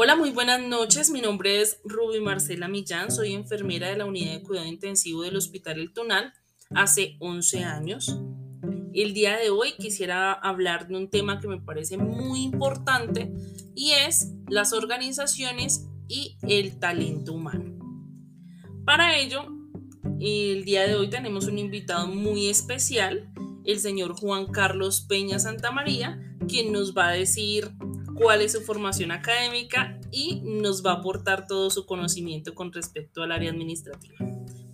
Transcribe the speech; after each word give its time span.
Hola, 0.00 0.14
muy 0.14 0.30
buenas 0.30 0.60
noches. 0.60 1.10
Mi 1.10 1.20
nombre 1.20 1.60
es 1.60 1.80
Ruby 1.82 2.20
Marcela 2.20 2.68
Millán. 2.68 3.10
Soy 3.10 3.32
enfermera 3.32 3.88
de 3.88 3.96
la 3.96 4.04
unidad 4.04 4.34
de 4.34 4.44
cuidado 4.44 4.68
intensivo 4.68 5.22
del 5.22 5.34
Hospital 5.34 5.80
El 5.80 5.92
Tunal 5.92 6.32
hace 6.70 7.16
11 7.18 7.64
años. 7.64 8.16
El 8.94 9.12
día 9.12 9.36
de 9.38 9.50
hoy 9.50 9.72
quisiera 9.76 10.32
hablar 10.32 10.86
de 10.86 10.96
un 10.96 11.10
tema 11.10 11.40
que 11.40 11.48
me 11.48 11.60
parece 11.60 11.96
muy 11.96 12.42
importante 12.42 13.32
y 13.74 13.90
es 13.90 14.30
las 14.48 14.72
organizaciones 14.72 15.88
y 16.06 16.36
el 16.42 16.78
talento 16.78 17.32
humano. 17.32 17.76
Para 18.84 19.18
ello, 19.18 19.46
el 20.20 20.64
día 20.64 20.86
de 20.86 20.94
hoy 20.94 21.10
tenemos 21.10 21.48
un 21.48 21.58
invitado 21.58 22.06
muy 22.06 22.46
especial, 22.46 23.32
el 23.64 23.80
señor 23.80 24.12
Juan 24.12 24.46
Carlos 24.46 25.00
Peña 25.08 25.40
Santamaría, 25.40 26.36
quien 26.46 26.70
nos 26.70 26.96
va 26.96 27.08
a 27.08 27.14
decir 27.14 27.72
cuál 28.18 28.42
es 28.42 28.52
su 28.52 28.60
formación 28.60 29.10
académica 29.10 29.98
y 30.10 30.42
nos 30.44 30.84
va 30.84 30.92
a 30.92 30.94
aportar 30.96 31.46
todo 31.46 31.70
su 31.70 31.86
conocimiento 31.86 32.54
con 32.54 32.72
respecto 32.72 33.22
al 33.22 33.32
área 33.32 33.50
administrativa. 33.50 34.16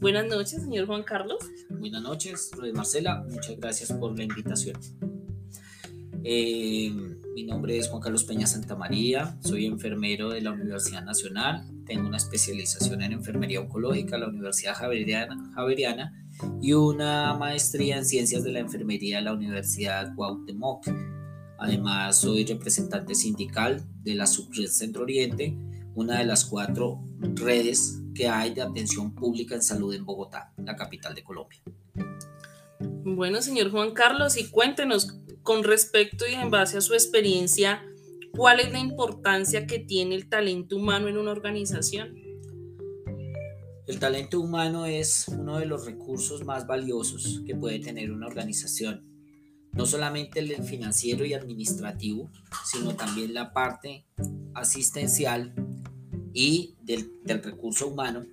Buenas 0.00 0.26
noches, 0.26 0.62
señor 0.62 0.86
Juan 0.86 1.02
Carlos. 1.02 1.38
Buenas 1.70 2.02
noches, 2.02 2.50
Marcela. 2.74 3.24
Muchas 3.30 3.56
gracias 3.58 3.92
por 3.92 4.16
la 4.16 4.24
invitación. 4.24 4.78
Eh, 6.24 6.90
mi 7.34 7.44
nombre 7.44 7.76
es 7.76 7.88
Juan 7.88 8.00
Carlos 8.00 8.24
Peña 8.24 8.46
Santamaría, 8.46 9.36
soy 9.42 9.66
enfermero 9.66 10.30
de 10.30 10.40
la 10.40 10.52
Universidad 10.52 11.04
Nacional, 11.04 11.66
tengo 11.84 12.06
una 12.06 12.16
especialización 12.16 13.02
en 13.02 13.12
enfermería 13.12 13.60
oncológica 13.60 14.14
en 14.14 14.22
la 14.22 14.28
Universidad 14.28 14.74
Javeriana, 14.74 15.52
Javeriana 15.54 16.12
y 16.62 16.72
una 16.72 17.34
maestría 17.34 17.98
en 17.98 18.06
ciencias 18.06 18.42
de 18.42 18.52
la 18.52 18.60
enfermería 18.60 19.18
en 19.18 19.26
la 19.26 19.34
Universidad 19.34 20.14
Cuauhtémoc. 20.14 20.86
Además, 21.58 22.20
soy 22.20 22.44
representante 22.44 23.14
sindical 23.14 23.84
de 24.02 24.14
la 24.14 24.26
Subred 24.26 24.68
Centro 24.68 25.02
Oriente, 25.02 25.56
una 25.94 26.18
de 26.18 26.24
las 26.24 26.44
cuatro 26.44 27.04
redes 27.20 28.00
que 28.14 28.28
hay 28.28 28.54
de 28.54 28.62
atención 28.62 29.14
pública 29.14 29.54
en 29.54 29.62
salud 29.62 29.94
en 29.94 30.04
Bogotá, 30.04 30.52
la 30.58 30.76
capital 30.76 31.14
de 31.14 31.22
Colombia. 31.22 31.60
Bueno, 33.04 33.42
señor 33.42 33.70
Juan 33.70 33.92
Carlos, 33.92 34.36
y 34.36 34.50
cuéntenos 34.50 35.20
con 35.42 35.62
respecto 35.62 36.24
y 36.26 36.34
en 36.34 36.50
base 36.50 36.78
a 36.78 36.80
su 36.80 36.94
experiencia, 36.94 37.84
¿cuál 38.32 38.60
es 38.60 38.72
la 38.72 38.80
importancia 38.80 39.66
que 39.66 39.78
tiene 39.78 40.14
el 40.14 40.28
talento 40.28 40.76
humano 40.76 41.08
en 41.08 41.18
una 41.18 41.30
organización? 41.30 42.18
El 43.86 43.98
talento 43.98 44.40
humano 44.40 44.86
es 44.86 45.28
uno 45.28 45.58
de 45.58 45.66
los 45.66 45.84
recursos 45.84 46.44
más 46.44 46.66
valiosos 46.66 47.42
que 47.46 47.54
puede 47.54 47.78
tener 47.78 48.10
una 48.10 48.26
organización 48.26 49.13
no 49.74 49.86
solamente 49.86 50.40
el 50.40 50.62
financiero 50.62 51.24
y 51.24 51.34
administrativo, 51.34 52.30
sino 52.64 52.94
también 52.94 53.34
la 53.34 53.52
parte 53.52 54.06
asistencial 54.54 55.54
y 56.32 56.76
del, 56.82 57.12
recurso 57.24 57.88
humano, 57.88 58.24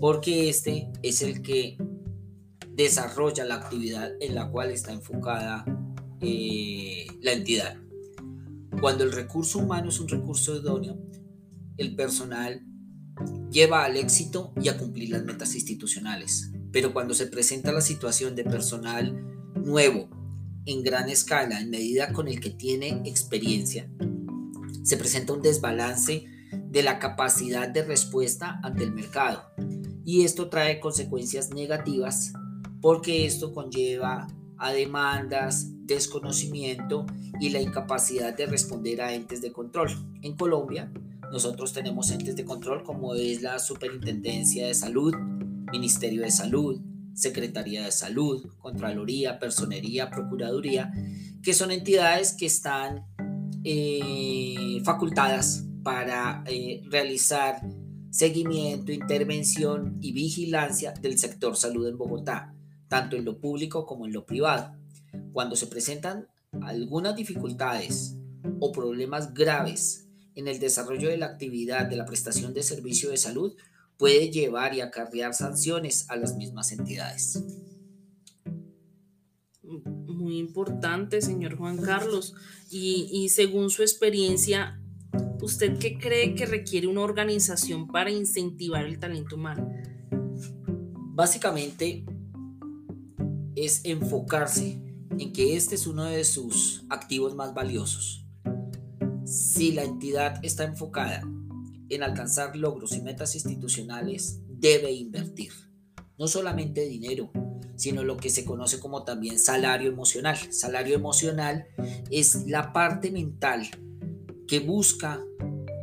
porque 0.00 0.48
este 0.48 0.90
es 1.02 1.22
el 1.22 1.42
que 1.42 1.76
desarrolla 2.74 3.44
la 3.44 3.56
actividad 3.56 4.10
en 4.20 4.34
la 4.34 4.50
cual 4.50 4.70
está 4.70 4.92
enfocada 4.92 5.64
eh, 6.20 7.06
la 7.20 7.32
entidad. 7.32 7.76
Cuando 8.80 9.04
el 9.04 9.12
recurso 9.12 9.58
humano 9.58 9.88
es 9.88 10.00
un 10.00 10.08
recurso 10.08 10.56
idóneo, 10.56 10.98
el 11.78 11.94
personal 11.94 12.62
lleva 13.50 13.84
al 13.84 13.96
éxito 13.96 14.52
y 14.60 14.68
a 14.68 14.76
cumplir 14.76 15.10
las 15.10 15.24
metas 15.24 15.54
institucionales. 15.54 16.52
Pero 16.72 16.92
cuando 16.92 17.14
se 17.14 17.26
presenta 17.26 17.72
la 17.72 17.80
situación 17.80 18.34
de 18.34 18.44
personal 18.44 19.18
nuevo 19.54 20.10
en 20.66 20.82
gran 20.82 21.08
escala 21.08 21.60
en 21.60 21.70
medida 21.70 22.12
con 22.12 22.28
el 22.28 22.40
que 22.40 22.50
tiene 22.50 23.02
experiencia, 23.04 23.88
se 24.82 24.96
presenta 24.96 25.32
un 25.32 25.42
desbalance 25.42 26.26
de 26.52 26.82
la 26.82 26.98
capacidad 26.98 27.68
de 27.68 27.82
respuesta 27.82 28.60
ante 28.62 28.84
el 28.84 28.92
mercado. 28.92 29.42
Y 30.04 30.24
esto 30.24 30.48
trae 30.48 30.78
consecuencias 30.78 31.50
negativas 31.50 32.32
porque 32.80 33.26
esto 33.26 33.52
conlleva 33.52 34.28
a 34.58 34.72
demandas, 34.72 35.66
desconocimiento 35.86 37.06
y 37.40 37.50
la 37.50 37.60
incapacidad 37.60 38.36
de 38.36 38.46
responder 38.46 39.00
a 39.02 39.12
entes 39.14 39.40
de 39.40 39.52
control. 39.52 39.90
En 40.22 40.36
Colombia, 40.36 40.92
nosotros 41.32 41.72
tenemos 41.72 42.10
entes 42.10 42.36
de 42.36 42.44
control 42.44 42.84
como 42.84 43.14
es 43.14 43.42
la 43.42 43.58
Superintendencia 43.58 44.66
de 44.66 44.74
Salud, 44.74 45.14
Ministerio 45.72 46.22
de 46.22 46.30
Salud, 46.30 46.80
Secretaría 47.16 47.84
de 47.84 47.90
Salud, 47.92 48.46
Contraloría, 48.58 49.38
Personería, 49.38 50.10
Procuraduría, 50.10 50.92
que 51.42 51.54
son 51.54 51.70
entidades 51.70 52.34
que 52.34 52.44
están 52.46 53.06
eh, 53.64 54.80
facultadas 54.84 55.64
para 55.82 56.44
eh, 56.46 56.82
realizar 56.90 57.62
seguimiento, 58.10 58.92
intervención 58.92 59.98
y 60.02 60.12
vigilancia 60.12 60.92
del 60.92 61.18
sector 61.18 61.56
salud 61.56 61.88
en 61.88 61.96
Bogotá, 61.96 62.54
tanto 62.88 63.16
en 63.16 63.24
lo 63.24 63.40
público 63.40 63.86
como 63.86 64.06
en 64.06 64.12
lo 64.12 64.26
privado. 64.26 64.76
Cuando 65.32 65.56
se 65.56 65.68
presentan 65.68 66.28
algunas 66.62 67.16
dificultades 67.16 68.16
o 68.60 68.72
problemas 68.72 69.32
graves 69.32 70.06
en 70.34 70.48
el 70.48 70.58
desarrollo 70.58 71.08
de 71.08 71.16
la 71.16 71.26
actividad 71.26 71.86
de 71.86 71.96
la 71.96 72.04
prestación 72.04 72.52
de 72.52 72.62
servicio 72.62 73.10
de 73.10 73.16
salud, 73.16 73.56
puede 73.96 74.30
llevar 74.30 74.74
y 74.74 74.80
acarrear 74.80 75.34
sanciones 75.34 76.08
a 76.10 76.16
las 76.16 76.36
mismas 76.36 76.72
entidades. 76.72 77.42
Muy 79.62 80.38
importante, 80.38 81.22
señor 81.22 81.56
Juan 81.56 81.78
Carlos. 81.78 82.34
Y, 82.70 83.28
según 83.28 83.70
su 83.70 83.82
experiencia, 83.82 84.80
¿usted 85.40 85.78
qué 85.78 85.98
cree 85.98 86.34
que 86.34 86.46
requiere 86.46 86.86
una 86.86 87.02
organización 87.02 87.86
para 87.86 88.10
incentivar 88.10 88.84
el 88.84 88.98
talento 88.98 89.36
humano? 89.36 89.70
Básicamente 91.14 92.04
es 93.54 93.84
enfocarse 93.84 94.82
en 95.18 95.32
que 95.32 95.56
este 95.56 95.76
es 95.76 95.86
uno 95.86 96.04
de 96.04 96.24
sus 96.24 96.84
activos 96.90 97.34
más 97.34 97.54
valiosos. 97.54 98.26
Si 99.24 99.72
la 99.72 99.82
entidad 99.82 100.44
está 100.44 100.64
enfocada 100.64 101.22
en 101.88 102.02
alcanzar 102.02 102.56
logros 102.56 102.92
y 102.92 103.02
metas 103.02 103.34
institucionales 103.34 104.40
debe 104.48 104.92
invertir. 104.92 105.52
No 106.18 106.28
solamente 106.28 106.86
dinero, 106.86 107.30
sino 107.76 108.02
lo 108.02 108.16
que 108.16 108.30
se 108.30 108.44
conoce 108.44 108.80
como 108.80 109.04
también 109.04 109.38
salario 109.38 109.90
emocional. 109.90 110.38
Salario 110.50 110.94
emocional 110.94 111.66
es 112.10 112.46
la 112.46 112.72
parte 112.72 113.10
mental 113.10 113.68
que 114.48 114.60
busca 114.60 115.22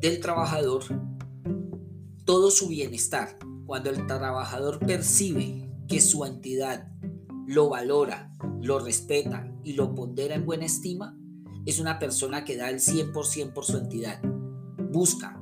del 0.00 0.20
trabajador 0.20 0.84
todo 2.24 2.50
su 2.50 2.68
bienestar. 2.68 3.38
Cuando 3.64 3.90
el 3.90 4.06
trabajador 4.06 4.78
percibe 4.80 5.70
que 5.88 6.00
su 6.00 6.26
entidad 6.26 6.88
lo 7.46 7.70
valora, 7.70 8.30
lo 8.60 8.78
respeta 8.78 9.50
y 9.64 9.72
lo 9.72 9.94
pondera 9.94 10.34
en 10.34 10.44
buena 10.44 10.66
estima, 10.66 11.16
es 11.64 11.78
una 11.78 11.98
persona 11.98 12.44
que 12.44 12.56
da 12.56 12.68
el 12.68 12.80
100% 12.80 13.52
por 13.54 13.64
su 13.64 13.78
entidad. 13.78 14.20
Busca 14.90 15.37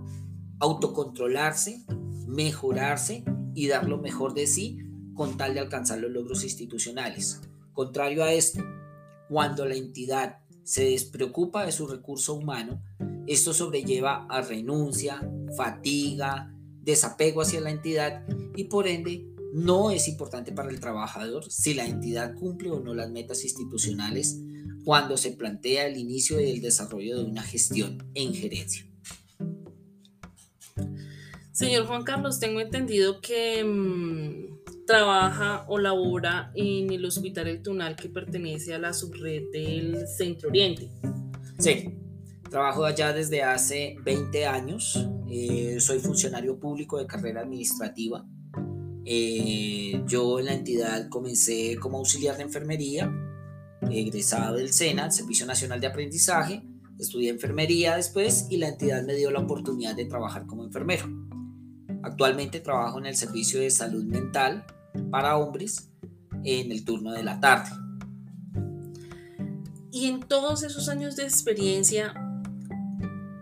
autocontrolarse, 0.60 1.84
mejorarse 2.26 3.24
y 3.54 3.68
dar 3.68 3.88
lo 3.88 3.98
mejor 3.98 4.34
de 4.34 4.46
sí 4.46 4.78
con 5.14 5.36
tal 5.36 5.54
de 5.54 5.60
alcanzar 5.60 5.98
los 5.98 6.10
logros 6.10 6.44
institucionales. 6.44 7.40
Contrario 7.72 8.22
a 8.24 8.32
esto, 8.32 8.62
cuando 9.28 9.64
la 9.64 9.74
entidad 9.74 10.38
se 10.62 10.84
despreocupa 10.84 11.64
de 11.64 11.72
su 11.72 11.86
recurso 11.86 12.34
humano, 12.34 12.82
esto 13.26 13.52
sobrelleva 13.52 14.26
a 14.28 14.40
renuncia, 14.42 15.20
fatiga, 15.56 16.52
desapego 16.82 17.42
hacia 17.42 17.60
la 17.60 17.70
entidad 17.70 18.24
y 18.54 18.64
por 18.64 18.86
ende 18.86 19.26
no 19.52 19.90
es 19.90 20.06
importante 20.06 20.52
para 20.52 20.70
el 20.70 20.80
trabajador 20.80 21.50
si 21.50 21.74
la 21.74 21.86
entidad 21.86 22.34
cumple 22.34 22.70
o 22.70 22.80
no 22.80 22.94
las 22.94 23.10
metas 23.10 23.42
institucionales 23.42 24.38
cuando 24.84 25.16
se 25.16 25.32
plantea 25.32 25.86
el 25.86 25.96
inicio 25.96 26.36
del 26.36 26.60
desarrollo 26.60 27.18
de 27.18 27.24
una 27.24 27.42
gestión 27.42 28.06
en 28.14 28.34
gerencia. 28.34 28.86
Señor 31.56 31.86
Juan 31.86 32.02
Carlos, 32.02 32.38
tengo 32.38 32.60
entendido 32.60 33.18
que 33.22 33.64
mm, 33.64 34.84
trabaja 34.86 35.64
o 35.68 35.78
labora 35.78 36.52
en 36.54 36.92
el 36.92 37.02
Hospital 37.06 37.48
El 37.48 37.62
Tunal 37.62 37.96
que 37.96 38.10
pertenece 38.10 38.74
a 38.74 38.78
la 38.78 38.92
subred 38.92 39.44
del 39.50 40.06
Centro 40.06 40.50
Oriente. 40.50 40.90
Sí, 41.58 41.98
trabajo 42.50 42.84
allá 42.84 43.14
desde 43.14 43.42
hace 43.42 43.96
20 44.04 44.44
años. 44.44 45.08
Eh, 45.30 45.78
soy 45.80 45.98
funcionario 45.98 46.60
público 46.60 46.98
de 46.98 47.06
carrera 47.06 47.40
administrativa. 47.40 48.22
Eh, 49.06 50.02
yo 50.06 50.38
en 50.38 50.44
la 50.44 50.52
entidad 50.52 51.08
comencé 51.08 51.78
como 51.78 51.96
auxiliar 51.96 52.36
de 52.36 52.42
enfermería, 52.42 53.10
egresado 53.90 54.56
del 54.56 54.74
SENA, 54.74 55.10
Servicio 55.10 55.46
Nacional 55.46 55.80
de 55.80 55.86
Aprendizaje. 55.86 56.62
Estudié 56.98 57.30
enfermería 57.30 57.96
después 57.96 58.46
y 58.50 58.58
la 58.58 58.68
entidad 58.68 59.02
me 59.04 59.14
dio 59.14 59.30
la 59.30 59.40
oportunidad 59.40 59.96
de 59.96 60.04
trabajar 60.04 60.44
como 60.44 60.62
enfermero. 60.62 61.25
Actualmente 62.06 62.60
trabajo 62.60 63.00
en 63.00 63.06
el 63.06 63.16
servicio 63.16 63.58
de 63.58 63.68
salud 63.68 64.04
mental 64.04 64.64
para 65.10 65.38
hombres 65.38 65.90
en 66.44 66.70
el 66.70 66.84
turno 66.84 67.10
de 67.10 67.24
la 67.24 67.40
tarde. 67.40 67.70
Y 69.90 70.06
en 70.06 70.20
todos 70.20 70.62
esos 70.62 70.88
años 70.88 71.16
de 71.16 71.24
experiencia, 71.24 72.14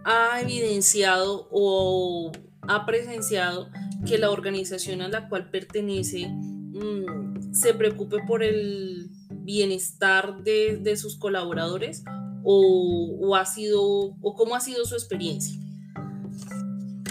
ha 0.07 0.41
evidenciado 0.41 1.47
o 1.51 2.33
ha 2.63 2.87
presenciado 2.87 3.69
que 4.07 4.17
la 4.17 4.31
organización 4.31 5.03
a 5.03 5.09
la 5.09 5.29
cual 5.29 5.51
pertenece 5.51 6.27
mm, 6.29 7.53
se 7.53 7.75
preocupe 7.75 8.17
por 8.27 8.43
el 8.43 9.11
bienestar 9.29 10.43
de, 10.43 10.97
sus 10.97 11.19
colaboradores 11.19 12.03
o, 12.45 13.37
ha 13.37 13.45
sido 13.45 13.83
o 14.23 14.35
cómo 14.35 14.55
ha 14.55 14.61
sido 14.61 14.87
su 14.87 14.95
experiencia? 14.95 15.61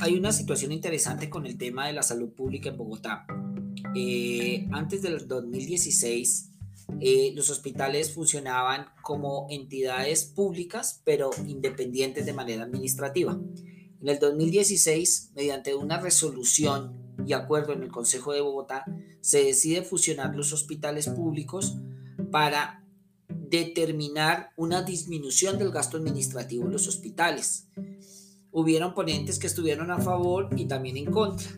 Hay 0.03 0.15
una 0.15 0.33
situación 0.33 0.73
interesante 0.73 1.29
con 1.29 1.45
el 1.45 1.57
tema 1.57 1.87
de 1.87 1.93
la 1.93 2.03
salud 2.03 2.33
pública 2.33 2.67
en 2.67 2.75
Bogotá. 2.75 3.25
Eh, 3.95 4.67
antes 4.73 5.01
del 5.01 5.25
2016, 5.29 6.51
eh, 6.99 7.31
los 7.33 7.49
hospitales 7.49 8.13
funcionaban 8.13 8.87
como 9.01 9.47
entidades 9.49 10.25
públicas, 10.25 11.01
pero 11.05 11.29
independientes 11.47 12.25
de 12.25 12.33
manera 12.33 12.63
administrativa. 12.63 13.39
En 14.01 14.09
el 14.09 14.19
2016, 14.19 15.31
mediante 15.35 15.73
una 15.73 16.01
resolución 16.01 17.15
y 17.25 17.31
acuerdo 17.31 17.71
en 17.71 17.83
el 17.83 17.89
Consejo 17.89 18.33
de 18.33 18.41
Bogotá, 18.41 18.83
se 19.21 19.45
decide 19.45 19.83
fusionar 19.83 20.35
los 20.35 20.51
hospitales 20.51 21.07
públicos 21.07 21.77
para 22.29 22.83
determinar 23.29 24.49
una 24.57 24.81
disminución 24.81 25.57
del 25.57 25.71
gasto 25.71 25.95
administrativo 25.95 26.65
en 26.65 26.73
los 26.73 26.89
hospitales. 26.89 27.69
Hubieron 28.53 28.93
ponentes 28.93 29.39
que 29.39 29.47
estuvieron 29.47 29.91
a 29.91 29.97
favor 29.97 30.47
y 30.55 30.65
también 30.65 30.95
en 30.95 31.11
contra. 31.11 31.49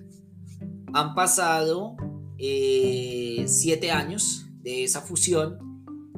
Han 0.94 1.14
pasado 1.14 1.96
eh, 2.38 3.44
siete 3.48 3.92
años 3.92 4.48
de 4.62 4.84
esa 4.84 5.02
fusión 5.02 5.60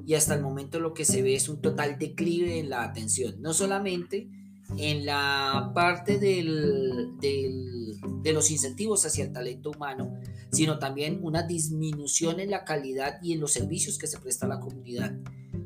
y 0.05 0.13
hasta 0.13 0.35
el 0.35 0.41
momento 0.41 0.79
lo 0.79 0.93
que 0.93 1.03
se 1.03 1.21
ve 1.21 1.35
es 1.35 1.49
un 1.49 1.61
total 1.61 1.97
declive 1.99 2.59
en 2.59 2.69
la 2.69 2.83
atención, 2.83 3.41
no 3.41 3.53
solamente 3.53 4.29
en 4.77 5.05
la 5.05 5.71
parte 5.73 6.17
del, 6.19 7.17
de 7.19 8.33
los 8.33 8.51
incentivos 8.51 9.05
hacia 9.05 9.25
el 9.25 9.33
talento 9.33 9.71
humano, 9.71 10.13
sino 10.51 10.79
también 10.79 11.19
una 11.23 11.43
disminución 11.43 12.39
en 12.39 12.51
la 12.51 12.65
calidad 12.65 13.19
y 13.21 13.33
en 13.33 13.39
los 13.39 13.51
servicios 13.51 13.97
que 13.97 14.07
se 14.07 14.19
presta 14.19 14.45
a 14.45 14.49
la 14.49 14.59
comunidad, 14.59 15.17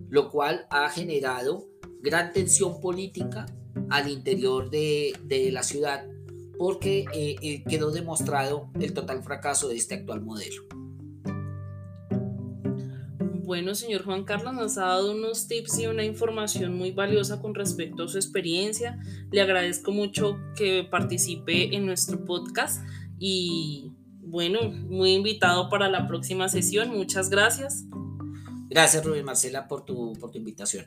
lo 0.10 0.30
cual 0.30 0.66
ha 0.70 0.90
generado 0.90 1.68
gran 2.02 2.32
tensión 2.34 2.80
política 2.80 3.46
al 3.90 4.10
interior 4.10 4.70
de, 4.70 5.50
la 5.52 5.64
ciudad 5.64 6.06
porque 6.58 7.06
eh, 7.14 7.36
eh, 7.42 7.64
quedó 7.68 7.92
demostrado 7.92 8.70
el 8.80 8.94
total 8.94 9.24
fracaso 9.24 9.68
de 9.68 9.76
este 9.76 9.96
actual 9.96 10.22
modelo. 10.22 10.64
Bueno, 13.52 13.76
señor 13.76 14.06
Juan 14.06 14.24
Carlos, 14.24 14.54
nos 14.54 14.78
ha 14.78 14.86
dado 14.86 15.12
unos 15.12 15.50
tips 15.50 15.80
y 15.80 15.88
una 15.88 16.06
información 16.06 16.74
muy 16.78 16.92
valiosa 16.92 17.42
con 17.42 17.54
respecto 17.54 18.04
a 18.04 18.08
su 18.08 18.18
experiencia. 18.18 18.98
Le 19.30 19.42
agradezco 19.42 19.92
mucho 19.92 20.40
que 20.56 20.88
participe 20.90 21.76
en 21.76 21.86
nuestro 21.86 22.24
podcast 22.24 22.82
y 23.20 23.92
bueno, 24.22 24.72
muy 24.72 25.12
invitado 25.16 25.68
para 25.68 25.90
la 25.90 26.08
próxima 26.08 26.48
sesión. 26.48 26.92
Muchas 26.92 27.30
gracias. 27.30 27.84
Gracias, 28.70 29.04
Rubén 29.04 29.26
Marcela, 29.26 29.68
por 29.68 29.84
tu, 29.84 30.14
por 30.14 30.32
tu 30.32 30.38
invitación. 30.38 30.86